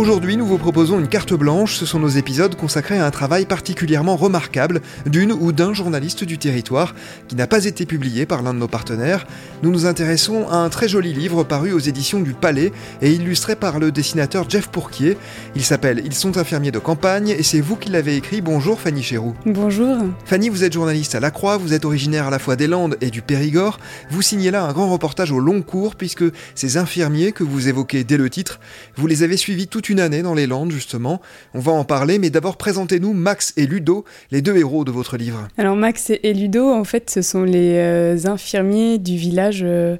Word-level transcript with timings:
Aujourd'hui, 0.00 0.38
nous 0.38 0.46
vous 0.46 0.56
proposons 0.56 0.98
une 0.98 1.08
carte 1.08 1.34
blanche. 1.34 1.76
Ce 1.76 1.84
sont 1.84 1.98
nos 1.98 2.08
épisodes 2.08 2.56
consacrés 2.56 2.98
à 2.98 3.04
un 3.04 3.10
travail 3.10 3.44
particulièrement 3.44 4.16
remarquable 4.16 4.80
d'une 5.04 5.30
ou 5.30 5.52
d'un 5.52 5.74
journaliste 5.74 6.24
du 6.24 6.38
territoire 6.38 6.94
qui 7.28 7.36
n'a 7.36 7.46
pas 7.46 7.66
été 7.66 7.84
publié 7.84 8.24
par 8.24 8.40
l'un 8.40 8.54
de 8.54 8.58
nos 8.58 8.66
partenaires. 8.66 9.26
Nous 9.62 9.70
nous 9.70 9.84
intéressons 9.84 10.48
à 10.48 10.56
un 10.56 10.70
très 10.70 10.88
joli 10.88 11.12
livre 11.12 11.44
paru 11.44 11.74
aux 11.74 11.78
éditions 11.78 12.20
du 12.20 12.32
Palais 12.32 12.72
et 13.02 13.12
illustré 13.12 13.56
par 13.56 13.78
le 13.78 13.92
dessinateur 13.92 14.48
Jeff 14.48 14.68
Pourquier. 14.68 15.18
Il 15.54 15.62
s'appelle 15.62 16.00
Ils 16.02 16.14
sont 16.14 16.38
infirmiers 16.38 16.70
de 16.70 16.78
campagne 16.78 17.28
et 17.28 17.42
c'est 17.42 17.60
vous 17.60 17.76
qui 17.76 17.90
l'avez 17.90 18.16
écrit. 18.16 18.40
Bonjour 18.40 18.80
Fanny 18.80 19.02
Chéroux. 19.02 19.34
Bonjour. 19.44 19.98
Fanny, 20.24 20.48
vous 20.48 20.64
êtes 20.64 20.72
journaliste 20.72 21.14
à 21.14 21.20
La 21.20 21.30
Croix, 21.30 21.58
vous 21.58 21.74
êtes 21.74 21.84
originaire 21.84 22.28
à 22.28 22.30
la 22.30 22.38
fois 22.38 22.56
des 22.56 22.68
Landes 22.68 22.96
et 23.02 23.10
du 23.10 23.20
Périgord. 23.20 23.78
Vous 24.10 24.22
signez 24.22 24.50
là 24.50 24.64
un 24.64 24.72
grand 24.72 24.88
reportage 24.88 25.30
au 25.30 25.40
long 25.40 25.60
cours 25.60 25.94
puisque 25.94 26.24
ces 26.54 26.78
infirmiers 26.78 27.32
que 27.32 27.44
vous 27.44 27.68
évoquez 27.68 28.02
dès 28.02 28.16
le 28.16 28.30
titre, 28.30 28.60
vous 28.96 29.06
les 29.06 29.22
avez 29.22 29.36
suivis 29.36 29.68
toute 29.68 29.89
une 29.90 30.00
année 30.00 30.22
dans 30.22 30.34
les 30.34 30.46
Landes, 30.46 30.70
justement. 30.70 31.20
On 31.52 31.58
va 31.58 31.72
en 31.72 31.84
parler, 31.84 32.18
mais 32.18 32.30
d'abord 32.30 32.56
présentez-nous 32.56 33.12
Max 33.12 33.52
et 33.56 33.66
Ludo, 33.66 34.04
les 34.30 34.40
deux 34.40 34.56
héros 34.56 34.84
de 34.84 34.90
votre 34.90 35.16
livre. 35.16 35.48
Alors 35.58 35.76
Max 35.76 36.10
et 36.10 36.32
Ludo, 36.32 36.70
en 36.70 36.84
fait, 36.84 37.10
ce 37.10 37.22
sont 37.22 37.42
les 37.42 37.74
euh, 37.74 38.16
infirmiers 38.24 38.98
du 38.98 39.16
village 39.16 39.62
euh, 39.64 39.96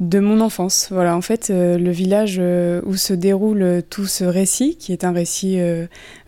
de 0.00 0.18
mon 0.18 0.40
enfance. 0.40 0.88
Voilà, 0.90 1.14
en 1.14 1.20
fait, 1.20 1.50
euh, 1.50 1.76
le 1.76 1.90
village 1.90 2.40
où 2.84 2.96
se 2.96 3.12
déroule 3.12 3.82
tout 3.90 4.06
ce 4.06 4.24
récit, 4.24 4.76
qui 4.76 4.92
est 4.92 5.04
un 5.04 5.12
récit 5.12 5.58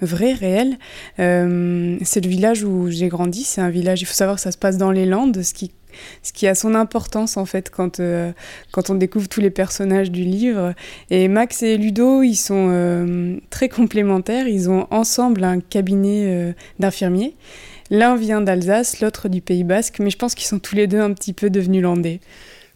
vrai, 0.02 0.34
réel, 0.34 0.76
c'est 1.16 2.24
le 2.24 2.28
village 2.28 2.62
où 2.62 2.90
j'ai 2.90 3.08
grandi. 3.08 3.44
C'est 3.44 3.60
un 3.60 3.70
village, 3.70 4.02
il 4.02 4.04
faut 4.04 4.14
savoir 4.14 4.38
ça 4.38 4.52
se 4.52 4.58
passe 4.58 4.76
dans 4.76 4.90
les 4.90 5.06
Landes, 5.06 5.42
ce 5.42 5.54
qui 5.54 5.72
ce 6.22 6.32
qui 6.32 6.46
a 6.46 6.54
son 6.54 6.74
importance 6.74 7.36
en 7.36 7.44
fait 7.44 7.70
quand, 7.70 8.00
euh, 8.00 8.32
quand 8.72 8.90
on 8.90 8.94
découvre 8.94 9.28
tous 9.28 9.40
les 9.40 9.50
personnages 9.50 10.10
du 10.10 10.22
livre. 10.22 10.74
Et 11.10 11.28
Max 11.28 11.62
et 11.62 11.76
Ludo, 11.76 12.22
ils 12.22 12.36
sont 12.36 12.68
euh, 12.70 13.36
très 13.50 13.68
complémentaires, 13.68 14.48
ils 14.48 14.70
ont 14.70 14.86
ensemble 14.90 15.44
un 15.44 15.60
cabinet 15.60 16.24
euh, 16.26 16.52
d'infirmiers. 16.78 17.34
L'un 17.90 18.16
vient 18.16 18.40
d'Alsace, 18.40 19.00
l'autre 19.00 19.28
du 19.28 19.40
Pays 19.40 19.64
Basque, 19.64 19.98
mais 20.00 20.10
je 20.10 20.18
pense 20.18 20.34
qu'ils 20.34 20.46
sont 20.46 20.58
tous 20.58 20.74
les 20.74 20.86
deux 20.86 21.00
un 21.00 21.12
petit 21.12 21.32
peu 21.32 21.48
devenus 21.48 21.82
landais. 21.82 22.20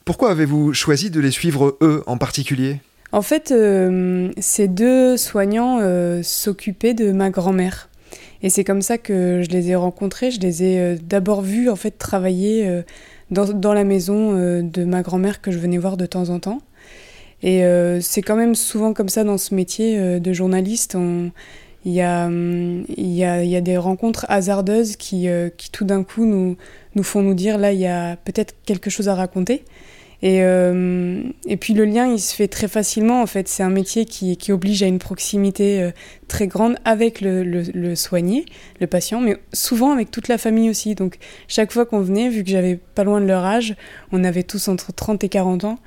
Pourquoi 0.05 0.31
avez-vous 0.31 0.73
choisi 0.73 1.11
de 1.11 1.21
les 1.21 1.31
suivre 1.31 1.77
eux 1.83 2.03
en 2.07 2.17
particulier? 2.17 2.81
En 3.13 3.21
fait, 3.21 3.55
ces 4.39 4.69
deux 4.69 5.19
soignants 5.19 5.81
s'occupaient 6.23 6.95
de 6.95 7.13
ma 7.13 7.29
grand-mère. 7.29 7.91
Et 8.43 8.51
c'est 8.51 8.65
comme 8.65 8.83
ça 8.83 8.99
que 8.99 9.43
je 9.43 9.51
les 9.51 9.71
ai 9.71 9.77
rencontrés. 9.77 10.31
Je 10.31 10.41
les 10.41 10.65
ai 10.65 10.81
euh, 10.81 10.97
d'abord 11.01 11.43
vus 11.43 11.71
en 11.71 11.77
fait 11.77 11.93
travailler 11.93 12.83
dans, 13.33 13.73
la 13.73 13.85
maison 13.85 14.37
euh, 14.37 14.63
de 14.63 14.85
ma 14.85 15.03
grand-mère 15.03 15.41
que 15.41 15.51
je 15.51 15.59
venais 15.59 15.79
voir 15.79 15.97
de 15.97 16.07
temps 16.07 16.29
en 16.29 16.39
temps. 16.39 16.61
Et 17.45 17.65
c'est 18.01 18.23
quand 18.23 18.37
même 18.37 18.55
souvent 18.55 18.95
comme 18.95 19.09
ça 19.09 19.25
dans 19.25 19.37
ce 19.37 19.53
métier 19.53 20.21
de 20.21 20.33
journaliste. 20.33 20.97
Il 21.85 21.93
y, 21.93 22.01
a, 22.01 22.27
hum, 22.27 22.85
il, 22.97 23.13
y 23.15 23.25
a, 23.25 23.61
des 23.61 23.77
rencontres 23.77 24.27
hasardeuses 24.29 24.95
qui, 24.95 25.27
tout 25.73 25.85
d'un 25.85 26.05
coup 26.05 26.25
nous 26.25 27.03
font 27.03 27.21
nous 27.21 27.35
dire 27.35 27.59
là 27.59 27.73
il 27.73 27.81
y 27.81 27.89
a 27.89 28.15
peut-être 28.15 28.55
quelque 28.65 28.91
chose 28.91 29.09
à 29.09 29.17
raconter. 29.17 29.65
Et, 30.23 30.39
euh, 30.43 31.21
et 31.47 31.57
puis 31.57 31.75
le 31.75 31.85
lien, 31.85 32.07
il 32.07 32.21
se 32.21 32.33
fait 32.35 32.47
très 32.47 32.69
facilement 32.69 33.23
en 33.23 33.27
fait. 33.27 33.49
C'est 33.49 33.65
un 33.65 33.71
métier 33.71 34.05
qui, 34.05 34.37
qui, 34.37 34.53
oblige 34.53 34.83
à 34.85 34.87
une 34.87 35.01
proximité 35.01 35.83
euh, 35.83 35.91
très 36.29 36.47
grande 36.47 36.77
avec 36.85 37.21
le, 37.21 37.43
le, 37.43 37.95
soigné, 37.97 38.47
le 38.81 38.87
patient, 38.87 39.21
mais 39.21 39.37
souvent 39.53 39.91
avec 39.91 40.13
toute 40.13 40.29
la 40.29 40.39
famille 40.39 40.71
aussi. 40.71 40.95
Donc 40.95 41.19
chaque 41.49 41.73
fois 41.73 41.87
qu'on 41.87 42.01
venait, 42.01 42.29
vu 42.29 42.45
que 42.45 42.51
j'avais 42.51 42.77
pas 42.77 43.03
loin 43.03 43.21
de 43.21 43.27
leur 43.27 43.45
âge, 43.45 43.75
on 44.13 44.23
avait 44.23 44.45
tous 44.45 44.69
entre 44.69 44.93
30 44.93 45.25
et 45.25 45.29
40 45.29 45.65
ans. 45.65 45.79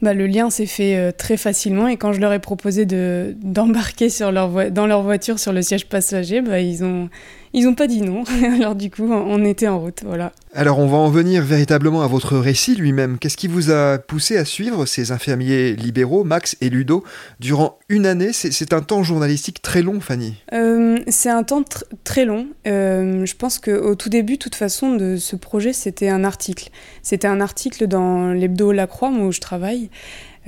Bah, 0.00 0.14
le 0.14 0.26
lien 0.26 0.48
s'est 0.48 0.66
fait 0.66 0.96
euh, 0.96 1.12
très 1.12 1.36
facilement 1.36 1.86
et 1.86 1.98
quand 1.98 2.14
je 2.14 2.20
leur 2.20 2.32
ai 2.32 2.40
proposé 2.40 2.86
de, 2.86 3.36
d'embarquer 3.42 4.08
dans 4.18 4.86
leur 4.86 5.02
voiture 5.02 5.38
sur 5.38 5.52
le 5.52 5.60
siège 5.60 5.86
passager, 5.86 6.40
bah, 6.40 6.60
ils 6.60 6.82
ont 6.82 7.10
ils 7.52 7.64
n'ont 7.64 7.74
pas 7.74 7.86
dit 7.86 8.00
non. 8.00 8.24
Alors 8.56 8.74
du 8.74 8.90
coup, 8.90 9.10
on 9.10 9.44
était 9.44 9.68
en 9.68 9.78
route, 9.78 10.02
voilà. 10.04 10.32
Alors 10.54 10.78
on 10.78 10.86
va 10.86 10.98
en 10.98 11.08
venir 11.08 11.42
véritablement 11.42 12.02
à 12.02 12.06
votre 12.06 12.36
récit 12.36 12.74
lui-même. 12.74 13.18
Qu'est-ce 13.18 13.36
qui 13.36 13.48
vous 13.48 13.70
a 13.70 13.98
poussé 13.98 14.36
à 14.36 14.44
suivre 14.44 14.86
ces 14.86 15.12
infirmiers 15.12 15.74
libéraux, 15.74 16.24
Max 16.24 16.56
et 16.60 16.68
Ludo, 16.68 17.04
durant 17.40 17.78
une 17.88 18.06
année? 18.06 18.32
C'est 18.32 18.72
un 18.72 18.80
temps 18.80 19.02
journalistique 19.02 19.62
très 19.62 19.82
long, 19.82 20.00
Fanny. 20.00 20.34
Euh, 20.52 20.98
c'est 21.08 21.30
un 21.30 21.42
temps 21.42 21.64
très 22.04 22.24
long. 22.24 22.48
Euh, 22.66 23.24
je 23.24 23.34
pense 23.36 23.58
qu'au 23.58 23.94
tout 23.94 24.08
début, 24.08 24.34
de 24.34 24.38
toute 24.38 24.54
façon, 24.54 24.96
de 24.96 25.16
ce 25.16 25.36
projet, 25.36 25.72
c'était 25.72 26.08
un 26.08 26.24
article. 26.24 26.70
C'était 27.02 27.28
un 27.28 27.40
article 27.40 27.86
dans 27.86 28.32
l'hebdo 28.32 28.72
La 28.72 28.86
Croix, 28.86 29.10
où 29.10 29.32
je 29.32 29.40
travaille. 29.40 29.90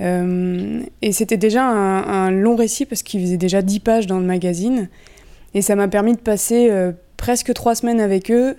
Euh, 0.01 0.81
et 1.01 1.11
c'était 1.13 1.37
déjà 1.37 1.63
un, 1.63 2.03
un, 2.03 2.31
long 2.31 2.55
récit 2.55 2.85
parce 2.85 3.01
qu'il 3.01 3.21
faisait 3.21 3.37
déjà 3.37 3.61
10 3.61 3.79
pages 3.79 4.07
dans 4.07 4.19
le 4.19 4.25
magazine. 4.25 4.89
Et 5.55 5.61
ça 5.61 5.75
m'a 5.75 5.87
permis 5.87 6.13
de 6.13 6.19
passer 6.19 6.69
euh, 6.69 6.91
presque 7.15 7.53
trois 7.53 7.75
semaines 7.75 8.01
avec 8.01 8.29
eux, 8.29 8.57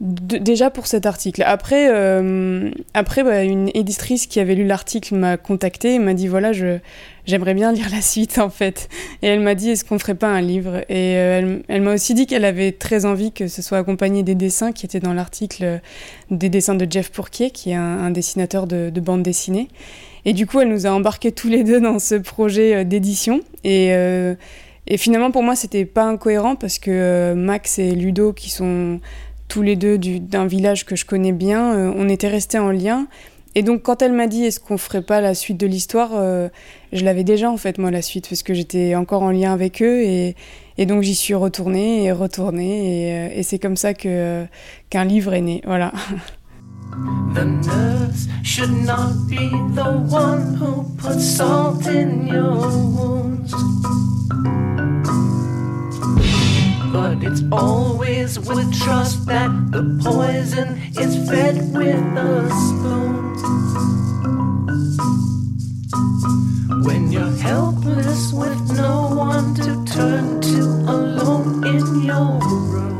déjà 0.00 0.70
pour 0.70 0.86
cet 0.86 1.04
article. 1.04 1.42
Après, 1.44 1.88
euh, 1.90 2.70
après 2.94 3.24
bah, 3.24 3.42
une 3.42 3.70
éditrice 3.74 4.28
qui 4.28 4.38
avait 4.38 4.54
lu 4.54 4.64
l'article 4.64 5.16
m'a 5.16 5.36
contacté 5.36 5.94
et 5.94 5.98
m'a 5.98 6.14
dit 6.14 6.28
voilà, 6.28 6.52
j'aimerais 7.26 7.54
bien 7.54 7.72
lire 7.74 7.88
la 7.90 8.00
suite 8.00 8.38
en 8.38 8.50
fait. 8.50 8.88
Et 9.22 9.26
elle 9.26 9.40
m'a 9.40 9.56
dit 9.56 9.70
est-ce 9.70 9.84
qu'on 9.84 9.98
ferait 9.98 10.14
pas 10.14 10.28
un 10.28 10.40
livre? 10.40 10.76
Et 10.88 11.16
euh, 11.16 11.38
elle, 11.38 11.62
elle 11.66 11.82
m'a 11.82 11.94
aussi 11.94 12.14
dit 12.14 12.26
qu'elle 12.26 12.44
avait 12.44 12.70
très 12.70 13.04
envie 13.04 13.32
que 13.32 13.48
ce 13.48 13.60
soit 13.60 13.78
accompagné 13.78 14.22
des 14.22 14.36
dessins 14.36 14.70
qui 14.70 14.86
étaient 14.86 15.00
dans 15.00 15.14
l'article, 15.14 15.80
des 16.30 16.48
dessins 16.48 16.76
de 16.76 16.86
Jeff 16.88 17.10
Pourquier, 17.10 17.50
qui 17.50 17.70
est 17.70 17.74
un, 17.74 18.10
dessinateur 18.10 18.68
de, 18.68 18.90
de, 18.90 19.00
bande 19.00 19.24
dessinée. 19.24 19.66
Et 20.24 20.34
du 20.34 20.46
coup, 20.46 20.60
elle 20.60 20.68
nous 20.68 20.86
a 20.86 20.90
embarqués 20.90 21.32
tous 21.32 21.48
les 21.48 21.64
deux 21.64 21.80
dans 21.80 21.98
ce 21.98 22.14
projet 22.14 22.84
d'édition. 22.84 23.40
Et 23.64 23.92
et 24.90 24.96
finalement, 24.96 25.30
pour 25.30 25.42
moi, 25.42 25.54
c'était 25.54 25.84
pas 25.84 26.04
incohérent 26.04 26.56
parce 26.56 26.78
que 26.78 26.90
euh, 26.90 27.34
Max 27.34 27.78
et 27.78 27.92
Ludo, 27.92 28.32
qui 28.32 28.48
sont 28.48 29.00
tous 29.46 29.60
les 29.60 29.76
deux 29.76 29.98
d'un 29.98 30.46
village 30.46 30.86
que 30.86 30.96
je 30.96 31.04
connais 31.04 31.32
bien, 31.32 31.74
euh, 31.74 31.92
on 31.94 32.08
était 32.08 32.28
restés 32.28 32.58
en 32.58 32.70
lien. 32.70 33.06
Et 33.54 33.62
donc, 33.62 33.82
quand 33.82 34.00
elle 34.00 34.12
m'a 34.12 34.26
dit 34.26 34.44
est-ce 34.44 34.60
qu'on 34.60 34.78
ferait 34.78 35.02
pas 35.02 35.20
la 35.20 35.34
suite 35.34 35.58
de 35.58 35.66
l'histoire, 35.66 36.12
euh, 36.14 36.48
je 36.94 37.04
l'avais 37.04 37.22
déjà 37.22 37.50
en 37.50 37.58
fait, 37.58 37.76
moi, 37.76 37.90
la 37.90 38.00
suite, 38.00 38.28
parce 38.30 38.42
que 38.42 38.54
j'étais 38.54 38.94
encore 38.94 39.22
en 39.22 39.30
lien 39.30 39.52
avec 39.52 39.82
eux. 39.82 40.00
Et, 40.02 40.36
et 40.78 40.86
donc, 40.86 41.02
j'y 41.02 41.14
suis 41.14 41.34
retournée 41.34 42.04
et 42.04 42.12
retournée. 42.12 43.30
Et, 43.36 43.42
c'est 43.42 43.58
comme 43.58 43.76
ça 43.76 43.92
que 43.92 44.46
qu'un 44.88 45.04
livre 45.04 45.34
est 45.34 45.42
né. 45.42 45.60
Voilà. 45.66 45.92
The 47.34 47.44
nurse 47.44 48.26
should 48.42 48.70
not 48.86 49.28
be 49.28 49.50
the 49.74 49.84
one 50.10 50.54
who 50.56 50.84
puts 50.96 51.22
salt 51.22 51.86
in 51.86 52.26
your 52.26 52.56
wounds. 52.56 53.52
But 56.92 57.22
it's 57.22 57.42
always 57.52 58.38
with 58.38 58.72
trust 58.72 59.26
that 59.26 59.50
the 59.70 59.82
poison 60.02 60.80
is 60.98 61.28
fed 61.28 61.56
with 61.74 62.16
a 62.16 62.48
spoon. 62.48 63.34
When 66.82 67.12
you're 67.12 67.36
helpless 67.42 68.32
with 68.32 68.58
no 68.76 69.10
one 69.14 69.54
to 69.56 69.84
turn 69.84 70.40
to 70.40 70.62
alone 70.88 71.64
in 71.66 72.04
your 72.06 72.38
room. 72.40 72.98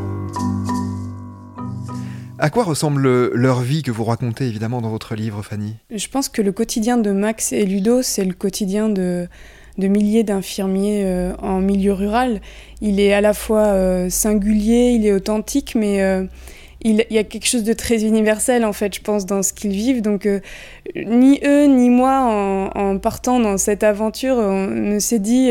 À 2.41 2.51
quoi 2.51 2.63
ressemble 2.65 3.31
leur 3.33 3.63
vie 3.63 3.83
que 3.83 3.91
vous 3.91 4.05
racontez 4.05 4.47
évidemment 4.47 4.81
dans 4.81 4.91
votre 4.91 5.17
livre, 5.17 5.43
Fanny? 5.43 5.75
Je 5.91 6.07
pense 6.09 6.29
que 6.29 6.41
le 6.41 6.53
quotidien 6.53 6.97
de 6.97 7.11
Max 7.11 7.53
et 7.53 7.65
Ludo, 7.65 8.03
c'est 8.03 8.25
le 8.25 8.35
quotidien 8.35 8.89
de, 8.89 9.27
de 9.79 9.89
milliers 9.89 10.25
d'infirmiers 10.25 11.05
euh, 11.05 11.33
en 11.41 11.61
milieu 11.61 11.93
rural. 11.93 12.41
Il 12.83 13.01
est 13.01 13.13
à 13.13 13.21
la 13.21 13.33
fois 13.33 13.67
euh, 13.67 14.11
singulier, 14.11 14.91
il 14.91 15.07
est 15.07 15.13
authentique, 15.13 15.75
mais, 15.77 16.03
euh, 16.03 16.25
il, 16.83 17.05
y 17.11 17.19
a 17.19 17.25
quelque 17.25 17.47
chose 17.47 17.65
de 17.65 17.73
très 17.73 18.05
universel, 18.05 18.65
en 18.65 18.73
fait, 18.73 18.95
je 18.95 19.01
pense, 19.01 19.27
dans 19.27 19.43
ce 19.43 19.53
qu'ils 19.53 19.73
vivent. 19.73 20.03
Donc, 20.03 20.29
ni 20.95 21.41
eux, 21.45 21.67
ni 21.67 21.91
moi, 21.91 22.71
en, 22.75 22.99
partant 22.99 23.41
dans 23.41 23.57
cette 23.57 23.83
aventure, 23.83 24.37
on 24.37 24.67
ne 24.69 24.99
s'est 25.01 25.19
dit. 25.19 25.51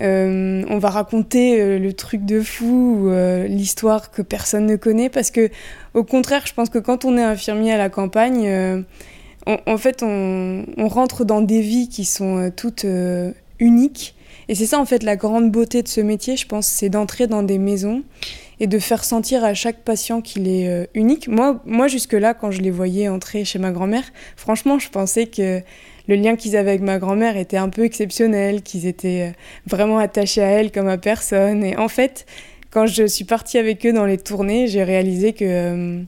On 0.00 0.78
va 0.78 0.90
raconter 0.90 1.78
le 1.78 1.92
truc 1.92 2.24
de 2.24 2.40
fou 2.40 3.06
ou 3.06 3.10
l'histoire 3.46 4.10
que 4.10 4.22
personne 4.22 4.66
ne 4.66 4.74
connaît 4.74 5.08
parce 5.08 5.30
que 5.30 5.50
au 5.94 6.02
contraire 6.02 6.42
je 6.46 6.52
pense 6.52 6.68
que 6.68 6.80
quand 6.80 7.04
on 7.04 7.16
est 7.16 7.22
infirmier 7.22 7.72
à 7.72 7.78
la 7.78 7.90
campagne 7.90 8.84
en 9.46 9.76
fait 9.76 10.02
on, 10.02 10.64
rentre 10.88 11.24
dans 11.24 11.42
des 11.42 11.60
vies 11.60 11.88
qui 11.88 12.04
sont 12.04 12.50
toutes 12.56 12.86
uniques 13.58 14.14
et 14.48 14.54
c'est 14.54 14.66
ça 14.66 14.78
en 14.78 14.84
fait 14.84 15.02
la 15.02 15.16
grande 15.16 15.50
beauté 15.50 15.82
de 15.82 15.88
ce 15.88 16.00
métier 16.00 16.36
je 16.36 16.46
pense 16.46 16.66
c'est 16.66 16.88
d'entrer 16.88 17.26
dans 17.26 17.42
des 17.42 17.58
maisons 17.58 18.02
et 18.60 18.66
de 18.66 18.78
faire 18.78 19.04
sentir 19.04 19.44
à 19.44 19.54
chaque 19.54 19.78
patient 19.78 20.20
qu'il 20.20 20.48
est 20.48 20.68
euh, 20.68 20.86
unique. 20.94 21.28
Moi, 21.28 21.60
moi 21.64 21.88
jusque-là, 21.88 22.34
quand 22.34 22.50
je 22.50 22.60
les 22.60 22.70
voyais 22.70 23.08
entrer 23.08 23.44
chez 23.44 23.58
ma 23.58 23.70
grand-mère, 23.70 24.04
franchement, 24.36 24.78
je 24.78 24.88
pensais 24.90 25.26
que 25.26 25.60
le 26.06 26.14
lien 26.16 26.36
qu'ils 26.36 26.56
avaient 26.56 26.70
avec 26.70 26.82
ma 26.82 26.98
grand-mère 26.98 27.36
était 27.36 27.56
un 27.56 27.68
peu 27.68 27.84
exceptionnel, 27.84 28.62
qu'ils 28.62 28.86
étaient 28.86 29.30
euh, 29.30 29.32
vraiment 29.66 29.98
attachés 29.98 30.42
à 30.42 30.46
elle 30.46 30.70
comme 30.70 30.88
à 30.88 30.98
personne. 30.98 31.64
Et 31.64 31.76
en 31.76 31.88
fait, 31.88 32.26
quand 32.70 32.86
je 32.86 33.06
suis 33.06 33.24
partie 33.24 33.58
avec 33.58 33.84
eux 33.86 33.92
dans 33.92 34.06
les 34.06 34.18
tournées, 34.18 34.66
j'ai 34.66 34.84
réalisé 34.84 35.32
que 35.32 35.44
euh, 35.44 36.02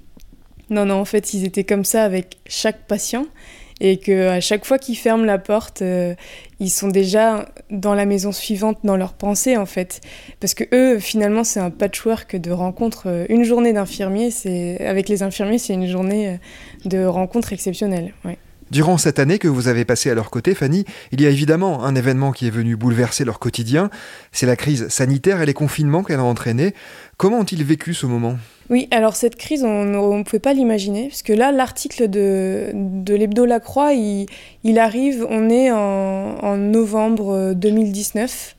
non, 0.70 0.86
non, 0.86 0.94
en 0.94 1.04
fait, 1.04 1.34
ils 1.34 1.44
étaient 1.44 1.64
comme 1.64 1.84
ça 1.84 2.04
avec 2.04 2.38
chaque 2.46 2.86
patient 2.86 3.26
et 3.80 3.98
que 3.98 4.28
à 4.28 4.40
chaque 4.40 4.64
fois 4.64 4.78
qu'ils 4.78 4.96
ferment 4.96 5.24
la 5.24 5.38
porte, 5.38 5.82
euh, 5.82 6.14
ils 6.60 6.70
sont 6.70 6.88
déjà 6.88 7.46
dans 7.70 7.94
la 7.94 8.06
maison 8.06 8.32
suivante 8.32 8.78
dans 8.84 8.96
leurs 8.96 9.12
pensées 9.12 9.56
en 9.56 9.66
fait, 9.66 10.00
parce 10.40 10.54
que 10.54 10.64
eux 10.72 10.98
finalement 10.98 11.44
c'est 11.44 11.60
un 11.60 11.70
patchwork 11.70 12.36
de 12.36 12.50
rencontres. 12.50 13.08
Euh, 13.08 13.26
une 13.28 13.44
journée 13.44 13.72
d'infirmier, 13.72 14.30
c'est 14.30 14.80
avec 14.80 15.08
les 15.08 15.22
infirmiers, 15.22 15.58
c'est 15.58 15.74
une 15.74 15.88
journée 15.88 16.28
euh, 16.28 16.88
de 16.88 17.04
rencontres 17.04 17.52
exceptionnelles. 17.52 18.14
Durant 18.70 18.98
cette 18.98 19.20
année 19.20 19.38
que 19.38 19.46
vous 19.46 19.68
avez 19.68 19.84
passée 19.84 20.10
à 20.10 20.14
leur 20.14 20.28
côté, 20.30 20.54
Fanny, 20.54 20.84
il 21.12 21.20
y 21.20 21.26
a 21.26 21.30
évidemment 21.30 21.84
un 21.84 21.94
événement 21.94 22.32
qui 22.32 22.48
est 22.48 22.50
venu 22.50 22.74
bouleverser 22.74 23.24
leur 23.24 23.38
quotidien. 23.38 23.90
C'est 24.32 24.46
la 24.46 24.56
crise 24.56 24.88
sanitaire 24.88 25.40
et 25.40 25.46
les 25.46 25.54
confinements 25.54 26.02
qu'elle 26.02 26.18
a 26.18 26.24
entraînés. 26.24 26.74
Comment 27.16 27.38
ont-ils 27.38 27.62
vécu 27.62 27.94
ce 27.94 28.06
moment? 28.06 28.36
Oui, 28.68 28.88
alors 28.90 29.14
cette 29.14 29.36
crise, 29.36 29.62
on 29.62 29.84
ne 29.84 30.22
pouvait 30.24 30.40
pas 30.40 30.52
l'imaginer, 30.52 31.08
parce 31.08 31.22
que 31.22 31.32
là, 31.32 31.52
l'article 31.52 32.08
de, 32.10 32.72
l'Hebdo 33.06 33.44
La 33.44 33.60
Croix, 33.60 33.92
il, 33.92 34.78
arrive, 34.78 35.24
on 35.30 35.48
est 35.48 35.70
en, 35.70 36.56
novembre 36.56 37.52
2019, 37.54 38.56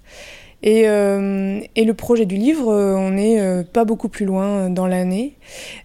et, 0.63 0.88
euh, 0.88 1.59
et, 1.75 1.83
le 1.83 1.94
projet 1.94 2.25
du 2.25 2.38
livre, 2.38 2.74
on 2.74 3.12
n'est 3.12 3.39
euh, 3.39 3.63
pas 3.63 3.83
beaucoup 3.86 4.09
plus 4.09 4.25
loin 4.25 4.69
dans 4.69 4.88
l'année. 4.88 5.36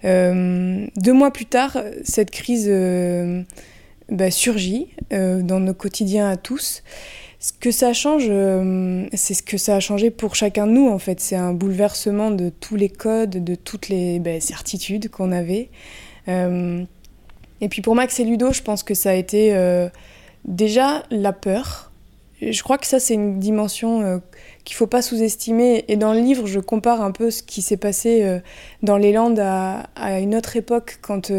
Euh, 0.04 0.86
deux 0.96 1.12
mois 1.12 1.30
plus 1.32 1.44
tard, 1.44 1.76
cette 2.04 2.30
crise 2.30 2.70
bah, 4.12 4.30
surgit 4.30 4.88
dans 5.10 5.60
nos 5.60 5.74
quotidiens 5.74 6.28
à 6.28 6.36
tous. 6.36 6.82
Ce 7.42 7.52
que 7.52 7.72
ça 7.72 7.92
change, 7.92 8.26
euh, 8.28 9.04
c'est 9.14 9.34
ce 9.34 9.42
que 9.42 9.58
ça 9.58 9.74
a 9.74 9.80
changé 9.80 10.12
pour 10.12 10.36
chacun 10.36 10.68
de 10.68 10.70
nous, 10.70 10.88
en 10.88 11.00
fait. 11.00 11.18
C'est 11.18 11.34
un 11.34 11.52
bouleversement 11.52 12.30
de 12.30 12.50
tous 12.50 12.76
les 12.76 12.88
codes, 12.88 13.42
de 13.42 13.56
toutes 13.56 13.88
les 13.88 14.20
ben, 14.20 14.40
certitudes 14.40 15.08
qu'on 15.08 15.32
avait. 15.32 15.68
Euh, 16.28 16.84
et 17.60 17.68
puis 17.68 17.82
pour 17.82 17.96
Max 17.96 18.20
et 18.20 18.24
Ludo, 18.24 18.52
je 18.52 18.62
pense 18.62 18.84
que 18.84 18.94
ça 18.94 19.10
a 19.10 19.14
été 19.14 19.56
euh, 19.56 19.88
déjà 20.44 21.02
la 21.10 21.32
peur. 21.32 21.90
Je 22.40 22.62
crois 22.62 22.78
que 22.78 22.86
ça, 22.86 23.00
c'est 23.00 23.14
une 23.14 23.40
dimension 23.40 24.22
qu'il 24.64 24.76
faut 24.76 24.86
pas 24.86 25.02
sous-estimer. 25.02 25.84
Et 25.88 25.96
dans 25.96 26.12
le 26.12 26.20
livre, 26.20 26.46
je 26.46 26.60
compare 26.60 27.02
un 27.02 27.10
peu 27.10 27.32
ce 27.32 27.42
qui 27.42 27.60
s'est 27.60 27.76
passé 27.76 28.40
dans 28.82 28.96
les 28.96 29.12
Landes 29.12 29.38
à, 29.38 29.86
une 30.18 30.34
autre 30.34 30.56
époque, 30.56 30.98
quand, 31.02 31.30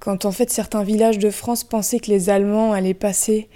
quand 0.00 0.24
en 0.24 0.32
fait 0.32 0.50
certains 0.50 0.82
villages 0.82 1.18
de 1.18 1.30
France 1.30 1.64
pensaient 1.64 2.00
que 2.00 2.10
les 2.10 2.30
Allemands 2.30 2.72
allaient 2.72 2.94
passer 2.94 3.48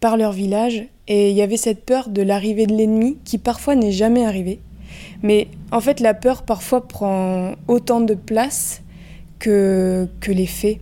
par 0.00 0.16
leur 0.16 0.32
village 0.32 0.84
et 1.08 1.30
il 1.30 1.36
y 1.36 1.42
avait 1.42 1.56
cette 1.56 1.84
peur 1.84 2.08
de 2.08 2.22
l'arrivée 2.22 2.66
de 2.66 2.74
l'ennemi 2.74 3.18
qui 3.24 3.38
parfois 3.38 3.74
n'est 3.74 3.92
jamais 3.92 4.24
arrivée. 4.24 4.60
Mais 5.22 5.48
en 5.70 5.80
fait, 5.80 6.00
la 6.00 6.14
peur 6.14 6.42
parfois 6.42 6.86
prend 6.86 7.52
autant 7.68 8.00
de 8.00 8.14
place 8.14 8.82
que, 9.38 10.08
que 10.20 10.32
les 10.32 10.46
faits. 10.46 10.78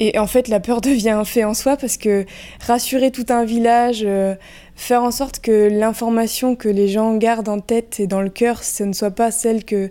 Et 0.00 0.18
en 0.18 0.26
fait, 0.26 0.48
la 0.48 0.58
peur 0.58 0.80
devient 0.80 1.10
un 1.10 1.24
fait 1.24 1.44
en 1.44 1.54
soi 1.54 1.76
parce 1.76 1.96
que 1.96 2.24
rassurer 2.60 3.10
tout 3.10 3.26
un 3.28 3.44
village, 3.44 4.02
euh, 4.04 4.34
faire 4.74 5.02
en 5.02 5.10
sorte 5.10 5.38
que 5.38 5.68
l'information 5.68 6.56
que 6.56 6.68
les 6.68 6.88
gens 6.88 7.16
gardent 7.16 7.48
en 7.48 7.60
tête 7.60 8.00
et 8.00 8.06
dans 8.06 8.20
le 8.20 8.30
cœur, 8.30 8.64
ce 8.64 8.82
ne 8.82 8.92
soit 8.92 9.12
pas 9.12 9.30
celle 9.30 9.64
que, 9.64 9.90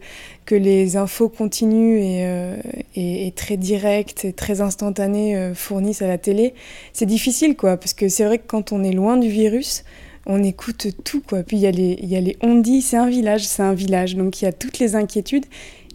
que 0.52 0.56
les 0.58 0.98
infos 0.98 1.30
continues 1.30 2.00
et, 2.00 2.26
euh, 2.26 2.58
et, 2.98 3.32
très 3.34 3.56
directes 3.56 4.26
et 4.26 4.34
très 4.34 4.60
instantanées 4.60 5.38
euh, 5.38 5.54
fournissent 5.54 6.02
à 6.02 6.10
la 6.10 6.18
télé, 6.18 6.54
c'est 6.92 7.06
difficile, 7.06 7.56
quoi. 7.56 7.78
Parce 7.78 7.94
que 7.94 8.10
c'est 8.10 8.26
vrai 8.26 8.38
que 8.38 8.48
quand 8.48 8.74
on 8.74 8.84
est 8.84 8.92
loin 8.92 9.16
du 9.16 9.30
virus, 9.30 9.86
on 10.26 10.44
écoute 10.44 10.88
tout, 11.06 11.22
quoi. 11.22 11.44
Puis 11.44 11.56
il 11.56 11.62
y 11.62 11.68
a 11.68 11.72
les, 11.72 11.96
les 11.96 12.36
on 12.42 12.56
dit, 12.56 12.82
c'est 12.82 12.98
un 12.98 13.08
village, 13.08 13.48
c'est 13.48 13.64
un 13.64 13.74
village. 13.74 14.18
Donc 14.18 14.42
il 14.42 14.46
y 14.46 14.48
a 14.50 14.52
toutes 14.52 14.80
les 14.80 14.98
inquiétudes. 14.98 15.46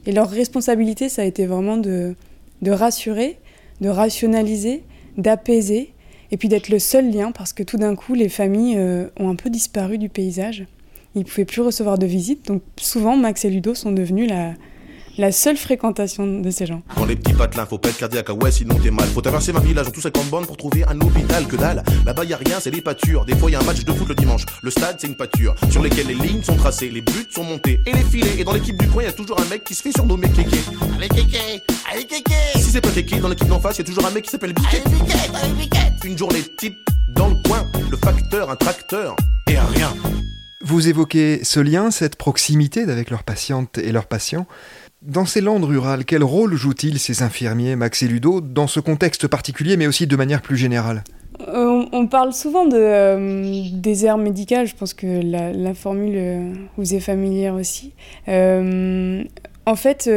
Et 0.06 0.12
leur 0.12 0.30
responsabilité, 0.30 1.10
ça 1.10 1.20
a 1.20 1.26
été 1.26 1.44
vraiment 1.44 1.76
de, 1.76 2.14
de 2.62 2.70
rassurer, 2.70 3.36
de 3.82 3.90
rationaliser, 3.90 4.84
d'apaiser 5.18 5.92
et 6.30 6.38
puis 6.38 6.48
d'être 6.48 6.70
le 6.70 6.78
seul 6.78 7.10
lien 7.10 7.30
parce 7.30 7.52
que 7.52 7.62
tout 7.62 7.76
d'un 7.76 7.94
coup 7.94 8.14
les 8.14 8.30
familles 8.30 8.78
euh, 8.78 9.08
ont 9.20 9.28
un 9.28 9.36
peu 9.36 9.50
disparu 9.50 9.98
du 9.98 10.08
paysage. 10.08 10.64
Ils 11.16 11.20
ne 11.20 11.24
pouvaient 11.24 11.46
plus 11.46 11.62
recevoir 11.62 11.96
de 11.96 12.04
visites, 12.04 12.46
donc 12.46 12.62
souvent 12.78 13.16
Max 13.16 13.46
et 13.46 13.50
Ludo 13.50 13.74
sont 13.74 13.90
devenus 13.90 14.28
la, 14.28 14.52
la 15.16 15.32
seule 15.32 15.56
fréquentation 15.56 16.26
de 16.26 16.50
ces 16.50 16.66
gens. 16.66 16.82
Dans 16.94 17.06
les 17.06 17.16
petits 17.16 17.32
patelins, 17.32 17.64
faut 17.64 17.78
pas 17.78 17.88
être 17.88 17.96
cardiaque, 17.96 18.26
ah 18.28 18.34
ouais, 18.34 18.50
sinon 18.50 18.74
t'es 18.74 18.90
mal. 18.90 19.06
Faut 19.06 19.22
traverser 19.22 19.50
ma 19.54 19.60
village 19.60 19.88
en 19.88 19.90
tout 19.90 20.02
50 20.02 20.26
bornes 20.26 20.44
pour 20.44 20.58
trouver 20.58 20.84
un 20.84 21.00
hôpital 21.00 21.46
que 21.46 21.56
dalle. 21.56 21.82
Là-bas 22.04 22.24
y 22.24 22.34
a 22.34 22.36
rien, 22.36 22.60
c'est 22.60 22.70
des 22.70 22.82
pâtures. 22.82 23.24
Des 23.24 23.34
fois 23.34 23.50
y 23.50 23.54
a 23.54 23.60
un 23.60 23.64
match 23.64 23.82
de 23.82 23.92
foot 23.92 24.08
le 24.08 24.14
dimanche. 24.14 24.44
Le 24.62 24.70
stade, 24.70 24.96
c'est 24.98 25.06
une 25.06 25.16
pâture 25.16 25.54
sur 25.70 25.82
lesquelles 25.82 26.08
les 26.08 26.14
lignes 26.14 26.42
sont 26.42 26.56
tracées, 26.56 26.90
les 26.90 27.00
buts 27.00 27.26
sont 27.30 27.44
montés 27.44 27.80
et 27.86 27.92
les 27.92 28.04
filets. 28.04 28.38
Et 28.38 28.44
dans 28.44 28.52
l'équipe 28.52 28.76
du 28.76 28.86
coin, 28.86 29.04
y 29.04 29.06
a 29.06 29.12
toujours 29.12 29.40
un 29.40 29.48
mec 29.48 29.64
qui 29.64 29.74
se 29.74 29.80
fait 29.80 29.92
surnommer 29.92 30.28
Kéké. 30.28 30.58
Allez 30.98 31.08
Kéké, 31.08 31.62
allez 31.90 32.04
Kéké. 32.04 32.34
Si 32.56 32.72
c'est 32.72 32.82
pas 32.82 32.90
Kéké, 32.90 33.20
dans 33.20 33.28
l'équipe 33.28 33.48
d'en 33.48 33.60
face, 33.60 33.78
y 33.78 33.80
a 33.80 33.84
toujours 33.84 34.04
un 34.04 34.10
mec 34.10 34.24
qui 34.24 34.30
s'appelle 34.30 34.52
Biquet. 34.52 34.82
Allez 34.84 35.54
Biquet, 35.54 35.80
allez 35.82 36.10
Une 36.10 36.18
journée 36.18 36.42
type 36.58 36.76
dans 37.14 37.28
le 37.28 37.36
coin, 37.48 37.64
le 37.90 37.96
facteur, 37.96 38.50
un 38.50 38.56
tracteur 38.56 39.16
et 39.48 39.56
un 39.56 39.64
rien. 39.64 39.94
Vous 40.62 40.88
évoquez 40.88 41.44
ce 41.44 41.60
lien, 41.60 41.90
cette 41.90 42.16
proximité 42.16 42.82
avec 42.82 43.10
leurs 43.10 43.24
patientes 43.24 43.78
et 43.78 43.92
leurs 43.92 44.06
patients. 44.06 44.46
Dans 45.02 45.26
ces 45.26 45.40
landes 45.42 45.64
rurales, 45.64 46.04
quel 46.04 46.24
rôle 46.24 46.56
jouent-ils 46.56 46.98
ces 46.98 47.22
infirmiers, 47.22 47.76
Max 47.76 48.02
et 48.02 48.08
Ludo, 48.08 48.40
dans 48.40 48.66
ce 48.66 48.80
contexte 48.80 49.28
particulier, 49.28 49.76
mais 49.76 49.86
aussi 49.86 50.06
de 50.06 50.16
manière 50.16 50.40
plus 50.40 50.56
générale? 50.56 51.04
Euh, 51.48 51.84
on, 51.92 52.06
parle 52.06 52.32
souvent 52.32 52.64
de 52.64 52.76
euh, 52.78 53.68
désert 53.72 54.16
médical, 54.16 54.66
je 54.66 54.74
pense 54.74 54.94
que 54.94 55.20
la, 55.22 55.74
formule 55.74 56.14
euh, 56.16 56.52
vous 56.78 56.94
est 56.94 57.00
familière 57.00 57.54
aussi. 57.54 57.92
en 58.26 59.76
fait, 59.76 60.10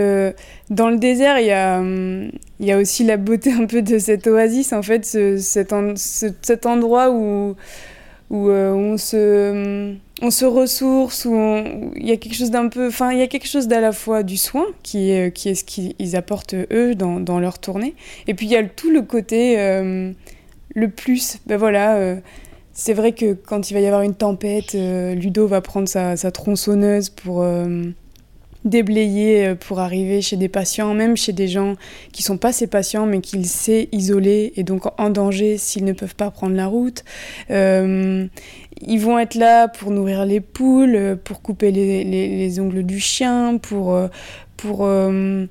dans 0.70 0.90
le 0.90 0.98
désert, 0.98 1.40
il 1.40 2.66
y 2.66 2.72
a, 2.72 2.78
aussi 2.78 3.04
la 3.04 3.18
beauté 3.18 3.52
un 3.52 3.66
peu 3.66 3.82
de 3.82 4.00
cette 4.00 4.28
oasis, 4.28 4.72
en 4.72 4.82
fait, 4.82 5.04
cet, 5.04 5.74
cet, 5.98 6.66
endroit 6.66 7.12
où, 7.12 7.56
où 8.30 8.50
on 8.50 8.98
se 8.98 9.96
on 10.22 10.32
se 10.32 10.46
ressource, 10.46 11.26
ou 11.26 11.32
il 11.96 12.08
y 12.08 12.12
a 12.12 12.18
quelque 12.18 12.36
chose 12.36 12.52
d'un 12.52 12.68
peu, 12.68 12.88
enfin 12.88 13.12
il 13.12 13.20
y 13.20 13.22
a 13.22 13.28
quelque 13.28 13.48
chose 13.48 13.68
d'à 13.68 13.80
la 13.80 13.92
fois 13.92 14.24
du 14.24 14.38
soin 14.38 14.66
qui 14.84 15.12
est, 15.12 15.34
qui 15.34 15.50
est 15.50 15.56
ce 15.56 15.64
qu'ils 15.64 16.16
apportent 16.16 16.56
eux 16.72 16.94
dans, 16.96 17.20
dans, 17.20 17.40
leur 17.40 17.60
tournée, 17.60 17.96
et 18.28 18.34
puis 18.34 18.46
il 18.46 18.52
y 18.52 18.58
a 18.58 18.64
tout 18.64 18.92
le 18.92 19.02
côté 19.02 19.60
euh, 19.60 20.12
le 20.76 20.90
plus, 20.90 21.40
ben 21.46 21.58
voilà. 21.58 21.96
Euh, 21.96 22.18
c'est 22.74 22.94
vrai 22.94 23.12
que 23.12 23.34
quand 23.34 23.70
il 23.70 23.74
va 23.74 23.82
y 23.82 23.88
avoir 23.88 24.04
une 24.04 24.16
tempête, 24.16 24.74
euh, 24.76 25.14
Ludo 25.14 25.48
va 25.48 25.60
prendre 25.60 25.88
sa 25.90 26.16
tronçonneuse 26.32 27.10
pour 27.10 27.44
déblayer 28.66 29.48
euh, 29.48 29.56
pour 29.56 29.80
arriver 29.80 30.22
chez 30.22 30.38
des 30.38 30.50
patients, 30.50 30.94
même 30.94 31.16
chez 31.16 31.34
des 31.34 31.48
gens 31.48 31.76
qui 32.12 32.24
sont 32.24 32.38
pas 32.38 32.52
ses 32.52 32.68
patients, 32.68 33.06
mais 33.06 33.22
qu'il 33.22 33.46
sait 33.46 33.90
isoler 33.92 34.54
et 34.56 34.64
donc 34.64 34.84
en 35.00 35.10
danger 35.10 35.58
s'ils 35.58 35.86
ne 35.86 35.94
peuvent 35.94 36.16
pas 36.16 36.32
prendre 36.32 36.56
la 36.56 36.68
route. 36.68 37.04
Euh, 37.52 38.28
ils 38.82 39.00
vont 39.00 39.20
être 39.20 39.36
là 39.36 39.68
pour 39.68 39.92
nourrir 39.92 40.26
les 40.26 40.40
poules, 40.40 41.18
pour 41.24 41.42
couper 41.42 41.72
les, 41.72 42.04
les, 42.04 42.60
ongles 42.60 42.84
du 42.84 43.00
chien, 43.00 43.58
pour, 43.58 43.94
euh, 43.94 45.46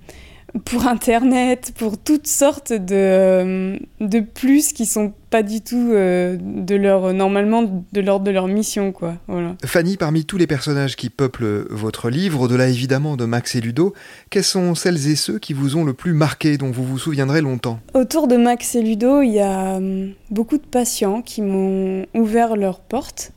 pour 0.64 0.86
Internet, 0.86 1.72
pour 1.76 1.98
toutes 1.98 2.26
sortes 2.26 2.72
de, 2.72 2.94
euh, 2.94 3.78
de 4.00 4.20
plus 4.20 4.72
qui 4.72 4.86
sont 4.86 5.12
pas 5.30 5.42
du 5.42 5.60
tout 5.60 5.90
euh, 5.92 6.38
de 6.40 6.74
leur 6.74 7.12
normalement 7.12 7.62
de 7.92 8.00
l'ordre 8.00 8.24
de 8.24 8.30
leur 8.30 8.48
mission 8.48 8.92
quoi. 8.92 9.16
Voilà. 9.26 9.56
Fanny, 9.64 9.96
parmi 9.96 10.24
tous 10.24 10.38
les 10.38 10.46
personnages 10.46 10.96
qui 10.96 11.10
peuplent 11.10 11.66
votre 11.70 12.08
livre, 12.08 12.40
au-delà 12.40 12.68
évidemment 12.68 13.16
de 13.16 13.26
Max 13.26 13.54
et 13.54 13.60
Ludo, 13.60 13.92
quels 14.30 14.44
sont 14.44 14.74
celles 14.74 15.08
et 15.08 15.16
ceux 15.16 15.38
qui 15.38 15.52
vous 15.52 15.76
ont 15.76 15.84
le 15.84 15.92
plus 15.92 16.14
marqué, 16.14 16.56
dont 16.56 16.70
vous 16.70 16.84
vous 16.84 16.98
souviendrez 16.98 17.42
longtemps? 17.42 17.80
Autour 17.92 18.26
de 18.26 18.36
Max 18.36 18.74
et 18.74 18.82
Ludo, 18.82 19.20
il 19.20 19.32
y 19.32 19.40
a 19.40 19.76
hum, 19.76 20.12
beaucoup 20.30 20.56
de 20.56 20.66
patients 20.66 21.20
qui 21.20 21.42
m'ont 21.42 22.06
ouvert 22.14 22.56
leurs 22.56 22.80
portes, 22.80 23.32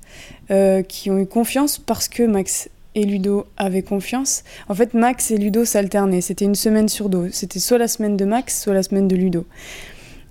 euh, 0.49 0.81
qui 0.81 1.11
ont 1.11 1.17
eu 1.17 1.27
confiance 1.27 1.77
parce 1.77 2.07
que 2.07 2.23
Max 2.23 2.69
et 2.95 3.03
Ludo 3.03 3.45
avaient 3.57 3.81
confiance. 3.81 4.43
En 4.69 4.75
fait, 4.75 4.93
Max 4.93 5.31
et 5.31 5.37
Ludo 5.37 5.65
s'alternaient. 5.65 6.21
C'était 6.21 6.45
une 6.45 6.55
semaine 6.55 6.89
sur 6.89 7.09
deux. 7.09 7.29
C'était 7.31 7.59
soit 7.59 7.77
la 7.77 7.87
semaine 7.87 8.17
de 8.17 8.25
Max, 8.25 8.61
soit 8.63 8.73
la 8.73 8.83
semaine 8.83 9.07
de 9.07 9.15
Ludo. 9.15 9.45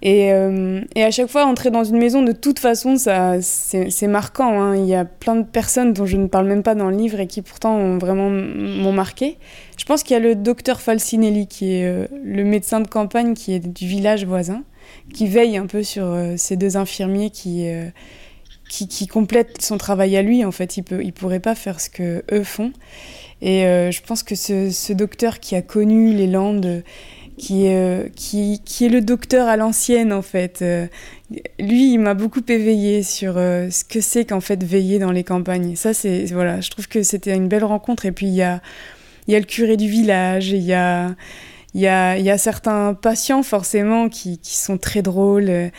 Et, 0.03 0.33
euh, 0.33 0.81
et, 0.95 1.05
à 1.05 1.11
chaque 1.11 1.29
fois, 1.29 1.45
entrer 1.45 1.71
dans 1.71 1.85
une 1.85 1.99
maison, 1.99 2.23
de 2.23 2.33
toute 2.33 2.59
façon, 2.59 2.97
ça, 2.97 3.43
c'est 3.43 4.07
marquant. 4.07 4.61
Hein. 4.61 4.77
Il 4.77 4.87
y 4.87 4.95
a 4.95 5.05
plein 5.05 5.37
de 5.37 5.45
personnes 5.45 5.93
dont 5.93 6.07
je 6.07 6.17
ne 6.17 6.27
parle 6.27 6.47
même 6.47 6.63
pas 6.63 6.75
dans 6.75 6.89
le 6.89 6.97
livre 6.97 7.21
et 7.21 7.27
qui 7.27 7.43
pourtant 7.43 7.77
ont 7.77 7.99
vraiment 7.99 8.31
m'ont 8.31 8.93
marqué. 8.93 9.37
Je 9.77 9.85
pense 9.85 10.03
qu'il 10.03 10.15
y 10.15 10.17
a 10.17 10.21
le 10.21 10.35
docteur 10.35 10.81
Falcinelli, 10.81 11.47
qui 11.47 11.75
est 11.75 11.87
euh, 11.87 12.07
le 12.25 12.45
médecin 12.45 12.81
de 12.81 12.89
campagne 12.89 13.35
qui 13.35 13.53
est 13.53 13.61
du 13.61 13.87
village 13.87 14.25
voisin, 14.25 14.63
qui 15.13 15.27
veille 15.27 15.59
un 15.59 15.67
peu 15.67 15.83
sur 15.83 16.07
euh, 16.07 16.35
ces 16.39 16.57
deux 16.57 16.79
infirmiers 16.79 17.29
qui, 17.29 17.67
qui, 18.71 19.07
complètent 19.07 19.61
son 19.61 19.79
travail 19.79 20.17
à 20.17 20.23
lui. 20.23 20.45
En 20.45 20.53
fait, 20.53 20.77
il 20.77 20.85
ne 20.91 21.03
il 21.03 21.13
pourrait 21.13 21.41
pas 21.41 21.55
faire 21.55 21.81
ce 21.81 21.91
que 21.91 22.23
eux 22.33 22.45
font. 22.45 22.73
Et 23.43 23.63
je 23.63 24.01
pense 24.03 24.23
que 24.23 24.35
ce, 24.35 24.71
ce, 24.71 24.93
docteur 24.93 25.41
qui 25.41 25.57
a 25.57 25.63
connu 25.63 26.13
les 26.13 26.27
Landes 26.27 26.83
qui 27.41 27.69
euh, 27.69 28.09
qui, 28.15 28.61
qui, 28.65 28.85
est 28.85 28.89
le 28.89 29.01
docteur 29.01 29.49
à 29.49 29.57
l'ancienne 29.57 30.13
en 30.13 30.23
fait. 30.23 30.61
Euh, 30.63 30.87
lui, 31.59 31.95
il 31.95 31.99
m'a 31.99 32.15
beaucoup 32.15 32.43
éveillé 32.47 33.03
sur 33.03 33.39
euh, 33.39 33.71
ce 33.71 33.83
que 33.83 34.01
c'est 34.01 34.27
qu'en 34.27 34.41
fait 34.41 34.63
veiller 34.63 34.99
dans 34.99 35.11
les 35.11 35.25
campagnes. 35.25 35.75
Ça, 35.75 35.95
c'est 35.95 36.27
voilà, 36.27 36.61
je 36.61 36.71
trouve 36.71 36.87
que 36.87 37.03
c'était 37.03 37.35
une 37.35 37.49
belle 37.49 37.65
rencontre. 37.65 38.05
Et 38.05 38.13
puis 38.13 38.27
il 38.27 38.35
y 38.35 38.43
a, 38.43 38.61
y 39.27 39.35
a 39.35 39.39
le 39.39 39.47
curé 39.47 39.77
du 39.77 39.89
village, 39.89 40.51
il 40.51 40.63
y 40.63 40.75
a, 40.75 41.15
il 41.75 41.81
y 41.81 41.87
a, 41.87 42.19
y 42.19 42.31
a 42.31 42.39
certains 42.39 42.95
patients 42.95 43.43
forcément 43.43 44.09
qui, 44.09 44.39
qui 44.39 44.57
sont 44.57 44.77
très 44.77 45.03
drôles 45.03 45.71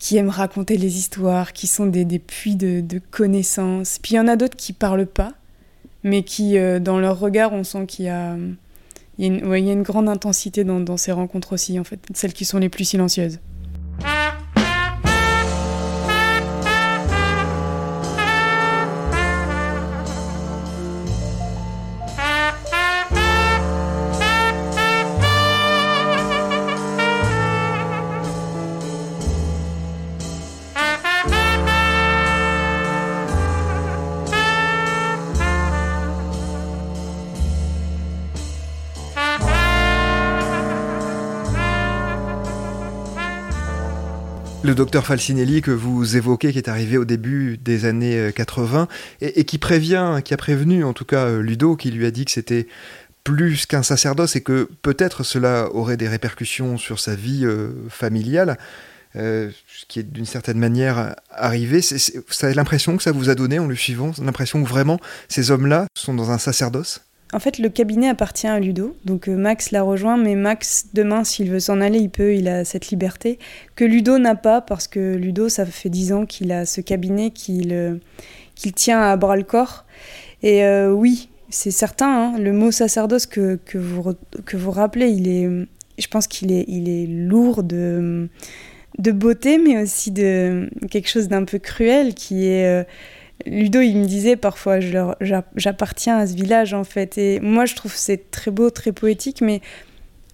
qui 0.00 0.16
aiment 0.16 0.30
raconter 0.30 0.76
les 0.76 0.98
histoires, 0.98 1.52
qui 1.52 1.68
sont 1.68 1.86
des, 1.86 2.04
des 2.04 2.18
puits 2.18 2.56
de, 2.56 2.80
de, 2.80 2.98
connaissances. 2.98 4.00
Puis 4.02 4.14
il 4.14 4.16
y 4.16 4.20
en 4.20 4.26
a 4.26 4.34
d'autres 4.34 4.56
qui 4.56 4.72
parlent 4.72 5.06
pas, 5.06 5.34
mais 6.02 6.24
qui, 6.24 6.56
dans 6.80 6.98
leur 6.98 7.20
regard, 7.20 7.52
on 7.52 7.62
sent 7.62 7.86
qu'il 7.86 8.06
y 8.06 8.08
a, 8.08 8.34
il 9.18 9.26
y, 9.26 9.70
a 9.70 9.72
une 9.72 9.82
grande 9.82 10.08
intensité 10.08 10.64
dans, 10.64 10.80
dans 10.80 10.96
ces 10.96 11.12
rencontres 11.12 11.52
aussi, 11.52 11.78
en 11.78 11.84
fait, 11.84 12.00
celles 12.14 12.32
qui 12.32 12.46
sont 12.46 12.58
les 12.58 12.70
plus 12.70 12.84
silencieuses. 12.86 13.38
Le 44.70 44.76
docteur 44.76 45.04
Falcinelli 45.04 45.62
que 45.62 45.72
vous 45.72 46.16
évoquez, 46.16 46.52
qui 46.52 46.58
est 46.58 46.68
arrivé 46.68 46.96
au 46.96 47.04
début 47.04 47.58
des 47.58 47.86
années 47.86 48.30
80 48.32 48.86
euh, 49.20 49.30
et, 49.34 49.44
qui 49.44 49.58
prévient, 49.58 50.20
qui 50.24 50.32
a 50.32 50.36
prévenu 50.36 50.84
en 50.84 50.92
tout 50.92 51.04
cas 51.04 51.24
euh, 51.24 51.42
Ludo, 51.42 51.74
qui 51.74 51.90
lui 51.90 52.06
a 52.06 52.12
dit 52.12 52.24
que 52.24 52.30
c'était 52.30 52.68
plus 53.24 53.66
qu'un 53.66 53.82
sacerdoce 53.82 54.36
et 54.36 54.42
que 54.42 54.68
peut-être 54.82 55.24
cela 55.24 55.68
aurait 55.74 55.96
des 55.96 56.06
répercussions 56.06 56.78
sur 56.78 57.00
sa 57.00 57.16
vie 57.16 57.44
euh, 57.44 57.72
familiale, 57.88 58.58
ce 59.16 59.50
qui 59.88 59.98
est 59.98 60.04
d'une 60.04 60.24
certaine 60.24 60.58
manière 60.58 61.16
arrivé. 61.32 61.80
a 61.80 62.54
l'impression 62.54 62.96
que 62.96 63.02
ça 63.02 63.10
vous 63.10 63.28
a 63.28 63.34
donné 63.34 63.58
en 63.58 63.66
le 63.66 63.74
suivant, 63.74 64.12
l'impression 64.22 64.62
que 64.62 64.68
vraiment 64.68 65.00
ces 65.28 65.50
hommes-là 65.50 65.86
sont 65.98 66.14
dans 66.14 66.30
un 66.30 66.38
sacerdoce? 66.38 67.02
En 67.32 67.38
fait, 67.38 67.58
le 67.58 67.68
cabinet 67.68 68.08
appartient 68.08 68.48
à 68.48 68.58
Ludo, 68.58 68.96
donc 69.04 69.28
euh, 69.28 69.36
Max 69.36 69.70
l'a 69.70 69.82
rejoint, 69.82 70.16
mais 70.16 70.34
Max, 70.34 70.86
demain, 70.94 71.22
s'il 71.22 71.48
veut 71.50 71.60
s'en 71.60 71.80
aller, 71.80 71.98
il 71.98 72.10
peut, 72.10 72.34
il 72.34 72.48
a 72.48 72.64
cette 72.64 72.88
liberté, 72.88 73.38
que 73.76 73.84
Ludo 73.84 74.18
n'a 74.18 74.34
pas, 74.34 74.60
parce 74.60 74.88
que 74.88 75.14
Ludo, 75.14 75.48
ça 75.48 75.64
fait 75.64 75.90
dix 75.90 76.12
ans 76.12 76.26
qu'il 76.26 76.50
a 76.50 76.66
ce 76.66 76.80
cabinet 76.80 77.30
qu'il 77.30 77.72
euh, 77.72 77.96
tient 78.74 79.00
à 79.00 79.16
bras-le-corps. 79.16 79.84
Et 80.42 80.64
euh, 80.64 80.90
oui, 80.90 81.28
c'est 81.50 81.70
certain, 81.70 82.08
hein, 82.08 82.38
le 82.38 82.52
mot 82.52 82.72
sacerdoce 82.72 83.26
que, 83.26 83.58
que, 83.64 83.78
vous, 83.78 84.14
que 84.44 84.56
vous 84.56 84.70
rappelez, 84.72 85.10
il 85.10 85.28
est, 85.28 85.48
je 85.98 86.08
pense 86.08 86.26
qu'il 86.26 86.50
est, 86.50 86.64
il 86.66 86.88
est 86.88 87.06
lourd 87.06 87.62
de, 87.62 88.28
de 88.98 89.12
beauté, 89.12 89.58
mais 89.58 89.80
aussi 89.80 90.10
de 90.10 90.68
quelque 90.90 91.08
chose 91.08 91.28
d'un 91.28 91.44
peu 91.44 91.58
cruel 91.58 92.14
qui 92.14 92.46
est 92.46 92.84
Ludo, 93.46 93.80
il 93.80 93.96
me 93.96 94.06
disait 94.06 94.36
parfois, 94.36 94.78
j'appartiens 95.56 96.18
à 96.18 96.26
ce 96.26 96.34
village 96.34 96.74
en 96.74 96.84
fait. 96.84 97.18
Et 97.18 97.40
moi, 97.40 97.66
je 97.66 97.74
trouve 97.74 97.94
c'est 97.94 98.30
très 98.30 98.50
beau, 98.50 98.70
très 98.70 98.92
poétique, 98.92 99.40
mais 99.40 99.60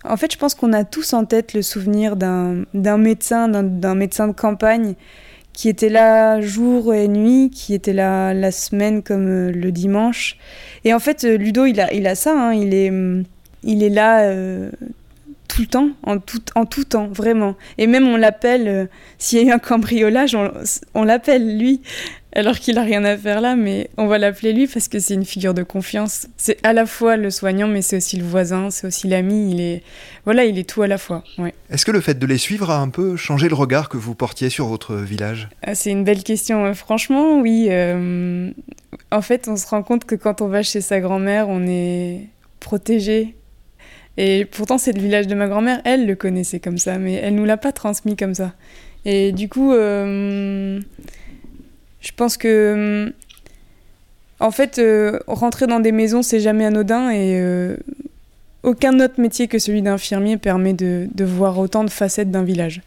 en 0.05 0.17
fait, 0.17 0.33
je 0.33 0.39
pense 0.39 0.55
qu'on 0.55 0.73
a 0.73 0.85
tous 0.85 1.13
en 1.13 1.25
tête 1.25 1.55
le 1.55 1.63
souvenir 1.63 2.17
d'un 2.17 2.65
médecin, 2.99 3.49
d'un 3.49 3.95
médecin 3.95 4.29
de 4.29 4.33
campagne 4.33 4.95
qui 5.53 5.71
était 5.71 5.89
là 5.89 6.41
jour 6.43 6.93
et 6.93 7.09
nuit, 7.09 7.51
qui 7.51 7.73
était 7.73 7.95
là 7.95 8.35
la 8.35 8.53
semaine 8.53 9.03
comme 9.03 9.27
euh, 9.27 9.51
le 9.51 9.73
dimanche. 9.73 10.37
Et 10.85 10.93
en 10.93 10.99
fait, 10.99 11.25
euh, 11.25 11.39
Ludo, 11.39 11.65
il 11.65 11.81
a, 11.81 11.91
il 11.95 12.07
a 12.07 12.15
ça, 12.15 12.39
hein, 12.39 12.53
il, 12.53 12.75
est, 12.75 12.93
il 13.63 13.83
est 13.83 13.89
là 13.89 14.25
euh, 14.25 14.71
tout 15.49 15.63
le 15.63 15.67
temps, 15.67 15.89
en 16.03 16.19
tout, 16.19 16.43
en 16.57 16.67
tout 16.67 16.85
temps, 16.85 17.09
vraiment. 17.09 17.57
Et 17.79 17.87
même 17.87 18.07
on 18.07 18.19
l'appelle, 18.19 18.91
s'il 19.17 19.39
y 19.39 19.43
a 19.43 19.45
eu 19.47 19.51
un 19.51 19.59
cambriolage, 19.59 20.35
on, 20.35 20.53
on 20.95 21.05
l'appelle 21.05 21.57
lui 21.59 21.81
alors 22.37 22.59
qu'il 22.59 22.77
a 22.77 22.83
rien 22.83 23.03
à 23.05 23.17
faire 23.17 23.41
là, 23.41 23.57
mais 23.57 23.89
on 23.97 24.07
va 24.07 24.19
l'appeler 24.19 24.53
lui 24.53 24.67
parce 24.67 24.89
que 24.89 24.99
c'est 24.99 25.15
une 25.15 25.25
figure 25.25 25.55
de 25.55 25.63
confiance. 25.63 26.29
C'est 26.37 26.65
à 26.67 26.75
la 26.75 26.85
fois 26.85 27.17
le 27.17 27.31
soignant, 27.31 27.67
mais 27.67 27.81
c'est 27.81 27.97
aussi 27.97 28.19
le 28.19 28.25
voisin, 28.25 28.71
c'est 28.71 28.87
aussi 28.87 29.09
l'ami. 29.09 29.53
Il 29.53 29.61
est, 29.61 29.83
voilà, 30.27 30.45
il 30.45 30.59
est 30.59 30.69
tout 30.69 30.83
à 30.83 30.87
la 30.87 30.99
fois. 30.99 31.25
Est-ce 31.71 31.87
que 31.87 31.93
le 31.93 32.03
fait 32.03 32.19
de 32.19 32.27
les 32.27 32.37
suivre 32.37 32.71
a 32.71 32.79
un 32.79 32.91
peu 32.91 33.17
changé 33.17 33.49
le 33.49 33.55
regard 33.55 33.89
que 33.89 33.97
vous 33.97 34.15
portiez 34.15 34.51
sur 34.51 34.67
votre 34.67 34.97
village? 34.97 35.49
Ah, 35.63 35.75
C'est 35.75 35.91
une 35.91 36.05
belle 36.05 36.23
question. 36.23 36.75
Franchement, 36.75 37.41
oui. 37.41 37.69
Euh, 37.71 38.51
en 39.11 39.23
fait, 39.23 39.49
on 39.49 39.57
se 39.57 39.67
rend 39.67 39.83
compte 39.83 40.05
que 40.05 40.15
quand 40.15 40.43
on 40.43 40.49
va 40.49 40.63
chez 40.63 40.83
sa 40.83 41.01
grand-mère, 41.01 41.49
on 41.49 41.67
est 41.67 42.29
protégé. 42.61 43.35
Et 44.19 44.45
pourtant, 44.45 44.77
c'est 44.77 44.93
le 44.93 45.01
village 45.01 45.27
de 45.27 45.35
ma 45.35 45.49
grand-mère. 45.49 45.81
Elle 45.87 46.07
le 46.07 46.15
connaissait 46.15 46.61
comme 46.61 46.77
ça, 46.77 46.99
mais 46.99 47.15
elle 47.15 47.35
nous 47.35 47.47
l'a 47.47 47.57
pas 47.57 47.73
transmis 47.73 48.15
comme 48.15 48.35
ça. 48.35 48.53
Et 49.07 49.33
du 49.33 49.49
coup. 49.49 49.73
Euh, 49.73 50.81
je 52.07 52.13
pense 52.15 52.37
que, 52.37 53.13
en 54.39 54.51
fait, 54.53 54.79
euh, 54.79 55.19
rentrer 55.27 55.67
dans 55.67 55.81
des 55.81 55.91
maisons, 55.91 56.23
c'est 56.23 56.39
jamais 56.39 56.65
anodin 56.65 57.11
et 57.11 57.41
euh, 57.41 57.77
aucun 58.63 59.01
autre 59.01 59.21
métier 59.21 59.49
que 59.49 59.59
celui 59.59 59.83
d'infirmier 59.83 60.37
permet 60.37 60.73
de, 60.73 61.09
voir 61.19 61.59
autant 61.59 61.83
de 61.83 61.91
facettes 61.91 62.31
d'un 62.31 62.45
village. 62.45 62.83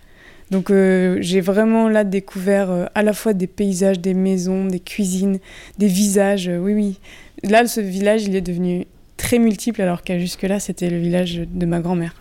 Donc 0.51 0.71
euh, 0.71 1.17
j'ai 1.19 1.41
vraiment 1.41 1.89
là 1.89 2.03
découvert 2.03 2.89
à 2.95 3.03
la 3.03 3.13
fois 3.13 3.33
des 3.33 3.45
paysages, 3.45 3.99
des 3.99 4.13
maisons, 4.13 4.65
des 4.65 4.79
cuisines, 4.79 5.39
des 5.77 5.87
visages. 5.87 6.49
oui, 6.49 6.73
oui. 6.73 6.99
Là, 7.43 7.67
ce 7.67 7.81
village, 7.81 8.23
il 8.23 8.35
est 8.35 8.41
devenu 8.41 8.87
très 9.17 9.37
multiple 9.37 9.81
alors 9.81 10.01
qu'à 10.01 10.17
jusque-là, 10.17 10.59
c'était 10.59 10.89
le 10.89 10.97
village 10.97 11.41
de 11.45 11.65
ma 11.65 11.81
grand-mère. 11.81 12.15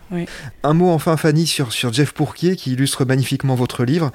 Un 0.63 0.73
mot 0.73 0.89
enfin, 0.89 1.15
Fanny, 1.15 1.47
sur, 1.47 1.71
sur 1.71 1.93
Jeff 1.93 2.11
Pourquier 2.11 2.57
qui 2.57 2.73
illustre 2.73 3.05
magnifiquement 3.05 3.55
votre 3.55 3.85
livre. 3.85 4.11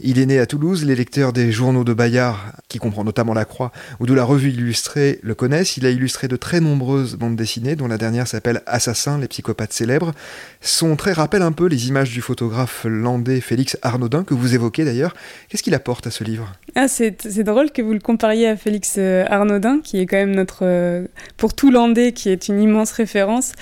Il 0.00 0.18
est 0.18 0.26
né 0.26 0.38
à 0.38 0.46
Toulouse, 0.46 0.84
les 0.84 0.96
lecteurs 0.96 1.32
des 1.32 1.52
journaux 1.52 1.84
de 1.84 1.92
Bayard, 1.92 2.38
qui 2.68 2.78
comprend 2.78 3.04
notamment 3.04 3.34
La 3.34 3.44
Croix, 3.44 3.72
ou 4.00 4.06
de 4.06 4.14
la 4.14 4.24
revue 4.24 4.50
illustrée, 4.50 5.20
le 5.22 5.34
connaissent. 5.34 5.76
Il 5.76 5.86
a 5.86 5.90
illustré 5.90 6.28
de 6.28 6.36
très 6.36 6.60
nombreuses 6.60 7.16
bandes 7.16 7.36
dessinées, 7.36 7.76
dont 7.76 7.88
la 7.88 7.98
dernière 7.98 8.26
s'appelle 8.26 8.62
Assassin, 8.66 9.18
les 9.18 9.28
psychopathes 9.28 9.72
célèbres. 9.72 10.12
Son 10.60 10.96
trait 10.96 11.12
rappelle 11.12 11.42
un 11.42 11.52
peu 11.52 11.66
les 11.66 11.88
images 11.88 12.10
du 12.10 12.20
photographe 12.20 12.86
landais 12.88 13.40
Félix 13.40 13.76
Arnaudin, 13.82 14.24
que 14.24 14.34
vous 14.34 14.54
évoquez 14.54 14.84
d'ailleurs. 14.84 15.14
Qu'est-ce 15.48 15.62
qu'il 15.62 15.74
apporte 15.74 16.06
à 16.06 16.10
ce 16.10 16.24
livre? 16.24 16.52
Ah, 16.74 16.88
c'est, 16.88 17.42
drôle 17.42 17.70
que 17.70 17.82
vous 17.82 17.92
le 17.92 18.00
compariez 18.00 18.48
à 18.48 18.56
Félix 18.56 18.94
euh, 18.96 19.24
Arnaudin, 19.28 19.80
qui 19.80 20.00
est 20.00 20.06
quand 20.06 20.16
même 20.16 20.34
notre, 20.34 20.60
euh, 20.62 21.06
pour 21.36 21.54
tout 21.54 21.70
landais, 21.70 22.12
qui 22.12 22.30
est 22.30 22.48
une 22.48 22.60
immense 22.60 22.92
référence, 22.92 23.52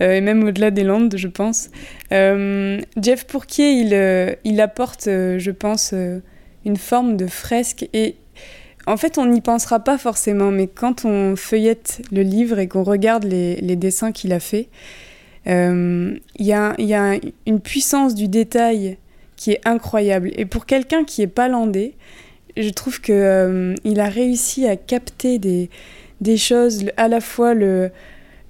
euh, 0.00 0.12
et 0.12 0.20
même 0.20 0.44
au-delà 0.44 0.70
des 0.70 0.84
Landes, 0.84 1.14
je 1.16 1.28
pense. 1.28 1.70
Jeff 2.10 3.26
Pourquier, 3.26 3.70
il, 3.72 4.36
il 4.44 4.60
apporte, 4.60 5.04
je 5.04 5.50
pense, 5.50 5.79
euh, 5.92 6.20
une 6.64 6.76
forme 6.76 7.16
de 7.16 7.26
fresque. 7.26 7.88
Et 7.92 8.16
en 8.86 8.96
fait, 8.96 9.18
on 9.18 9.26
n'y 9.26 9.40
pensera 9.40 9.80
pas 9.80 9.98
forcément, 9.98 10.50
mais 10.50 10.66
quand 10.66 11.04
on 11.04 11.36
feuillette 11.36 12.02
le 12.12 12.22
livre 12.22 12.58
et 12.58 12.68
qu'on 12.68 12.82
regarde 12.82 13.24
les, 13.24 13.76
dessins 13.76 14.12
qu'il 14.12 14.32
a 14.32 14.40
fait, 14.40 14.68
euh, 15.46 16.16
il 16.38 16.46
y, 16.46 16.52
a, 16.52 17.18
une 17.46 17.60
puissance 17.60 18.14
du 18.14 18.28
détail 18.28 18.98
qui 19.36 19.52
est 19.52 19.60
incroyable. 19.66 20.30
Et 20.36 20.44
pour 20.44 20.66
quelqu'un 20.66 21.04
qui 21.04 21.22
est 21.22 21.26
pas 21.26 21.48
landais, 21.48 21.94
je 22.56 22.68
trouve 22.70 23.00
qu'il 23.00 23.14
euh, 23.14 23.74
il 23.84 24.00
a 24.00 24.08
réussi 24.08 24.66
à 24.66 24.76
capter 24.76 25.38
des, 25.38 25.70
des 26.20 26.36
choses, 26.36 26.84
à 26.96 27.08
la 27.08 27.20
fois 27.20 27.54
le, 27.54 27.90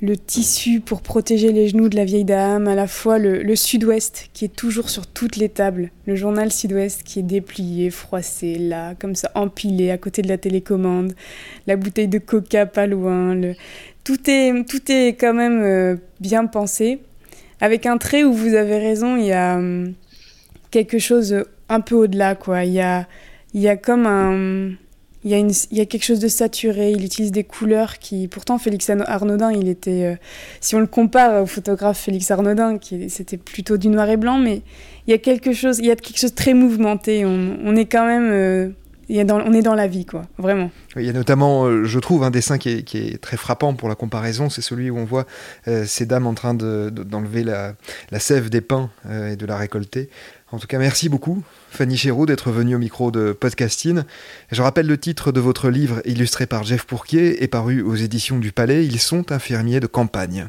le 0.03 0.17
tissu 0.17 0.81
pour 0.81 1.03
protéger 1.03 1.53
les 1.53 1.69
genoux 1.69 1.89
de 1.89 1.97
la 1.97 2.05
vieille 2.05 2.25
dame, 2.25 2.69
à 2.69 2.75
la 2.75 2.87
fois 2.87 3.19
le, 3.19 3.55
sud-ouest 3.55 4.31
qui 4.33 4.47
est 4.47 4.55
toujours 4.55 4.89
sur 4.89 5.07
toutes 5.07 5.37
les 5.37 5.49
tables, 5.49 5.91
le 6.07 6.17
journal 6.17 6.51
sud-ouest 6.51 7.03
qui 7.03 7.19
est 7.19 7.25
déplié, 7.25 7.91
froissé, 7.91 8.57
là, 8.57 8.95
comme 8.95 9.15
ça, 9.15 9.31
empilé 9.35 9.91
à 9.91 9.99
côté 9.99 10.23
de 10.23 10.29
la 10.29 10.39
télécommande, 10.39 11.15
la 11.67 11.77
bouteille 11.77 12.09
de 12.09 12.19
coca 12.19 12.65
pas 12.65 12.87
loin, 12.87 13.39
tout, 14.05 14.31
est, 14.31 14.67
tout 14.67 14.91
est 14.91 15.09
quand 15.09 15.35
même 15.35 15.63
euh, 15.63 15.97
bien 16.19 16.47
pensé, 16.47 17.01
avec 17.61 17.85
un 17.85 17.99
trait 17.99 18.25
où 18.25 18.33
vous 18.33 18.55
avez 18.55 18.79
raison, 18.79 19.17
il 19.17 19.27
y 19.27 19.33
a 19.33 19.57
hum, 19.57 19.93
quelque 20.71 20.99
chose 20.99 21.45
un 21.69 21.81
peu 21.81 21.95
au-delà, 21.95 22.35
quoi. 22.35 22.65
Il 22.65 22.73
y 22.73 22.81
a, 22.81 23.07
il 23.53 23.61
y 23.61 23.69
a 23.69 23.77
comme 23.77 24.07
un 24.07 24.73
il 25.23 25.53
y, 25.71 25.81
a 25.81 25.85
quelque 25.85 26.05
chose 26.05 26.19
de 26.19 26.29
saturé, 26.29 26.93
il 26.93 27.05
utilise 27.05 27.31
des 27.31 27.45
couleurs 27.45 27.99
qui... 27.99 28.27
Pourtant, 28.27 28.57
Félix 28.57 28.89
Arnaudin, 28.89 29.53
il 29.53 29.69
était... 29.69 30.05
Euh, 30.05 30.15
si 30.61 30.75
on 30.75 30.81
le 30.81 30.87
compare 30.87 31.43
au 31.43 31.47
photographe 31.47 31.99
Félix 31.99 32.31
Arnaudin, 32.31 32.79
qui 32.79 33.11
c'était 33.11 33.37
plutôt 33.37 33.77
du 33.77 33.89
noir 33.89 34.09
et 34.09 34.17
blanc, 34.17 34.39
mais 34.39 34.63
il 35.07 35.11
y 35.11 35.13
a 35.13 35.19
quelque 35.19 35.53
chose, 35.53 35.79
il 35.79 35.85
y 35.85 35.91
a 35.91 35.97
quelque 35.97 36.19
chose 36.19 36.31
de 36.31 36.37
très 36.37 36.55
mouvementé. 36.55 37.27
On, 37.27 37.77
est 37.77 37.85
quand 37.85 38.07
même... 38.07 38.31
Euh, 38.33 38.69
dans, 39.25 39.41
on 39.43 39.53
est 39.53 39.61
dans 39.61 39.75
la 39.75 39.89
vie, 39.89 40.07
quoi, 40.07 40.23
vraiment. 40.39 40.71
Il 40.97 41.03
y 41.03 41.11
a 41.11 41.13
notamment, 41.13 41.67
euh, 41.67 41.85
je 41.85 41.99
trouve, 41.99 42.23
un 42.23 42.31
dessin 42.31 42.57
qui 42.57 42.71
est, 42.71 43.21
très 43.21 43.37
frappant 43.37 43.75
pour 43.75 43.91
la 43.91 43.97
comparaison, 43.97 44.49
c'est 44.49 44.63
celui 44.63 44.89
où 44.89 44.97
on 44.97 45.05
voit 45.05 45.27
ces 45.85 46.07
dames 46.07 46.27
en 46.27 46.35
train 46.35 46.55
d'enlever 46.55 47.43
de, 47.43 47.51
la, 47.51 47.75
la, 48.11 48.21
sève 48.21 48.49
des 48.49 48.63
pins 48.63 48.89
et 49.11 49.37
de 49.37 49.45
la 49.45 49.59
récolter. 49.59 50.09
En 50.53 50.59
tout 50.59 50.67
cas, 50.67 50.79
merci 50.79 51.09
beaucoup, 51.09 51.45
Fanny 51.71 51.97
Chéroux, 51.97 52.27
d'être 52.27 52.51
venue 52.51 52.75
au 52.75 52.81
micro 52.81 53.13
de 53.13 53.33
Podcasting. 53.33 54.03
Je 54.51 54.63
rappelle 54.63 54.89
le 54.89 54.99
titre 54.99 55.31
de 55.31 55.39
votre 55.39 55.71
livre 55.71 56.03
illustré 56.05 56.47
par 56.47 56.65
Jeff 56.65 56.87
Pourquier 56.87 57.45
et 57.45 57.47
paru 57.47 57.83
aux 57.83 57.95
éditions 57.95 58.41
du 58.41 58.51
Palais. 58.51 58.85
Ils 58.85 58.99
sont 58.99 59.31
infirmiers 59.31 59.79
de 59.79 59.87
campagne. 59.87 60.49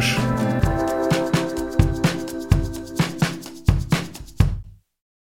Busch. 0.00 0.59